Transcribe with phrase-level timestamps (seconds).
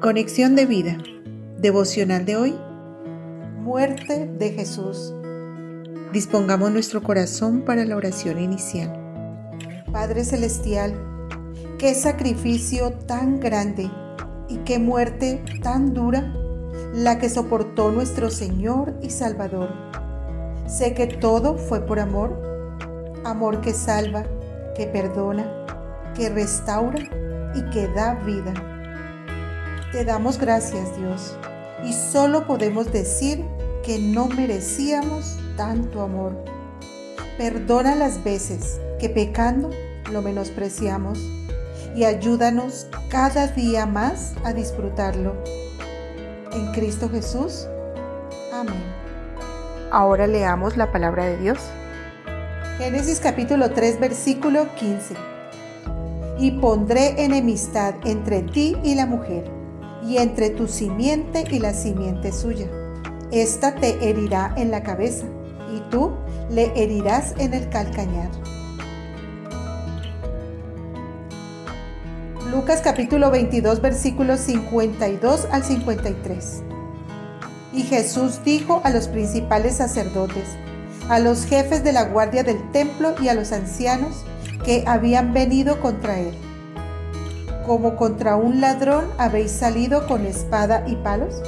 [0.00, 0.96] Conexión de vida.
[1.58, 2.54] Devocional de hoy.
[3.58, 5.12] Muerte de Jesús.
[6.10, 8.90] Dispongamos nuestro corazón para la oración inicial.
[9.92, 10.94] Padre Celestial,
[11.78, 13.90] qué sacrificio tan grande
[14.48, 16.32] y qué muerte tan dura
[16.94, 19.68] la que soportó nuestro Señor y Salvador.
[20.66, 24.24] Sé que todo fue por amor, amor que salva,
[24.74, 25.66] que perdona,
[26.16, 27.00] que restaura
[27.54, 28.79] y que da vida.
[29.92, 31.36] Te damos gracias, Dios,
[31.84, 33.44] y solo podemos decir
[33.82, 36.44] que no merecíamos tanto amor.
[37.36, 39.70] Perdona las veces que pecando
[40.12, 41.18] lo menospreciamos
[41.96, 45.34] y ayúdanos cada día más a disfrutarlo.
[46.52, 47.66] En Cristo Jesús.
[48.52, 48.84] Amén.
[49.90, 51.58] Ahora leamos la palabra de Dios.
[52.78, 55.14] Génesis capítulo 3 versículo 15.
[56.38, 59.59] Y pondré enemistad entre ti y la mujer
[60.06, 62.66] y entre tu simiente y la simiente suya.
[63.30, 65.26] Esta te herirá en la cabeza,
[65.74, 66.12] y tú
[66.50, 68.30] le herirás en el calcañar.
[72.50, 76.62] Lucas capítulo 22 versículos 52 al 53.
[77.72, 80.48] Y Jesús dijo a los principales sacerdotes,
[81.08, 84.24] a los jefes de la guardia del templo y a los ancianos
[84.64, 86.34] que habían venido contra él
[87.66, 91.42] como contra un ladrón habéis salido con espada y palos?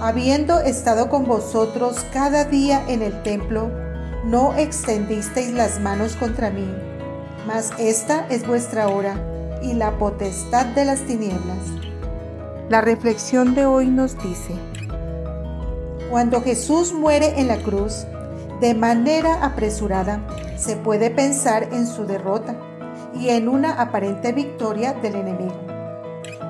[0.00, 3.70] Habiendo estado con vosotros cada día en el templo,
[4.24, 6.68] no extendisteis las manos contra mí,
[7.46, 9.14] mas esta es vuestra hora
[9.62, 11.58] y la potestad de las tinieblas.
[12.68, 14.54] La reflexión de hoy nos dice,
[16.08, 18.06] cuando Jesús muere en la cruz,
[18.60, 20.20] de manera apresurada,
[20.56, 22.56] se puede pensar en su derrota
[23.14, 25.54] y en una aparente victoria del enemigo.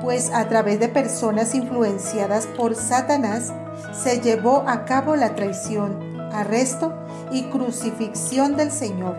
[0.03, 3.53] Pues a través de personas influenciadas por Satanás
[3.93, 6.93] se llevó a cabo la traición, arresto
[7.31, 9.17] y crucifixión del Señor,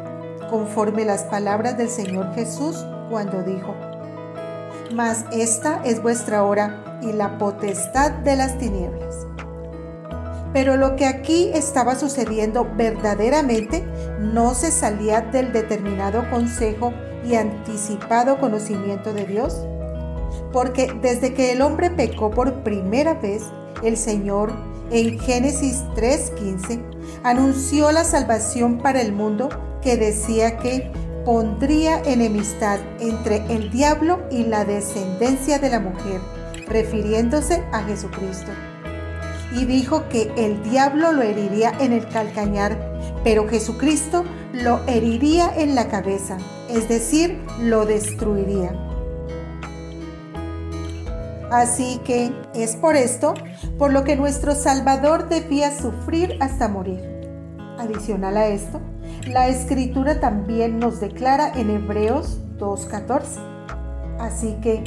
[0.49, 3.75] conforme las palabras del Señor Jesús cuando dijo,
[4.93, 9.27] Mas esta es vuestra hora y la potestad de las tinieblas.
[10.53, 13.85] Pero lo que aquí estaba sucediendo verdaderamente
[14.19, 16.93] no se salía del determinado consejo
[17.25, 19.65] y anticipado conocimiento de Dios?
[20.51, 23.43] Porque desde que el hombre pecó por primera vez,
[23.83, 24.51] el Señor
[24.91, 26.81] en Génesis 3:15
[27.23, 29.49] anunció la salvación para el mundo
[29.81, 30.91] que decía que
[31.25, 36.19] pondría enemistad entre el diablo y la descendencia de la mujer,
[36.67, 38.51] refiriéndose a Jesucristo.
[39.53, 42.77] Y dijo que el diablo lo heriría en el calcañar,
[43.23, 44.23] pero Jesucristo
[44.53, 46.37] lo heriría en la cabeza,
[46.69, 48.73] es decir, lo destruiría.
[51.51, 53.33] Así que es por esto
[53.77, 57.01] por lo que nuestro Salvador debía sufrir hasta morir.
[57.77, 58.79] Adicional a esto,
[59.27, 63.23] la escritura también nos declara en Hebreos 2.14.
[64.19, 64.83] Así que,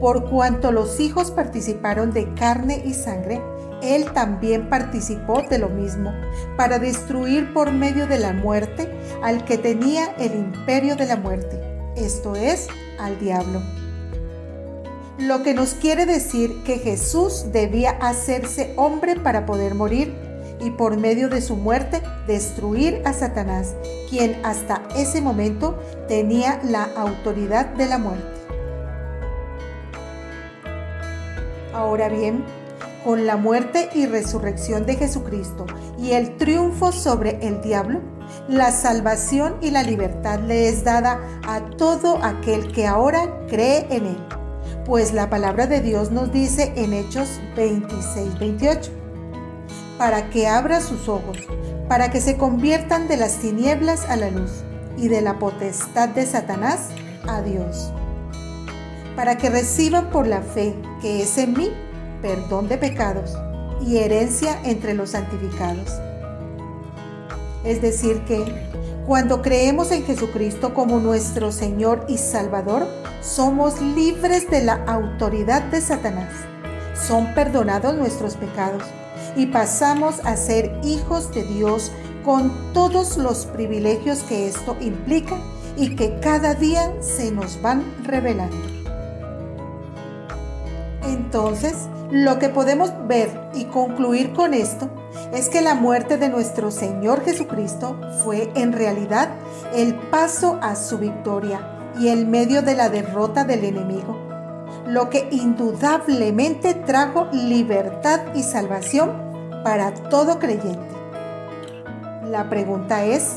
[0.00, 3.40] por cuanto los hijos participaron de carne y sangre,
[3.84, 6.12] él también participó de lo mismo,
[6.56, 8.90] para destruir por medio de la muerte
[9.22, 11.60] al que tenía el imperio de la muerte,
[11.96, 12.68] esto es,
[12.98, 13.60] al diablo.
[15.18, 20.12] Lo que nos quiere decir que Jesús debía hacerse hombre para poder morir
[20.60, 23.74] y por medio de su muerte destruir a Satanás,
[24.10, 25.78] quien hasta ese momento
[26.08, 28.24] tenía la autoridad de la muerte.
[31.72, 32.44] Ahora bien,
[33.04, 35.66] con la muerte y resurrección de Jesucristo
[35.98, 38.00] y el triunfo sobre el diablo,
[38.48, 44.06] la salvación y la libertad le es dada a todo aquel que ahora cree en
[44.06, 44.18] él.
[44.86, 48.90] Pues la palabra de Dios nos dice en Hechos 26, 28,
[49.98, 51.38] para que abra sus ojos,
[51.88, 54.50] para que se conviertan de las tinieblas a la luz
[54.96, 56.88] y de la potestad de Satanás
[57.28, 57.92] a Dios,
[59.14, 61.70] para que reciban por la fe que es en mí
[62.24, 63.36] perdón de pecados
[63.86, 65.92] y herencia entre los santificados.
[67.64, 68.42] Es decir que
[69.06, 72.86] cuando creemos en Jesucristo como nuestro Señor y Salvador,
[73.20, 76.32] somos libres de la autoridad de Satanás.
[76.94, 78.84] Son perdonados nuestros pecados
[79.36, 81.92] y pasamos a ser hijos de Dios
[82.24, 85.36] con todos los privilegios que esto implica
[85.76, 88.73] y que cada día se nos van revelando.
[91.14, 91.74] Entonces,
[92.10, 94.90] lo que podemos ver y concluir con esto
[95.32, 99.28] es que la muerte de nuestro Señor Jesucristo fue en realidad
[99.72, 101.60] el paso a su victoria
[102.00, 104.18] y el medio de la derrota del enemigo,
[104.88, 109.12] lo que indudablemente trajo libertad y salvación
[109.62, 110.96] para todo creyente.
[112.28, 113.36] La pregunta es,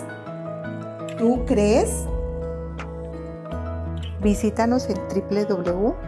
[1.20, 1.92] ¿tú crees?
[4.20, 6.08] Visítanos en www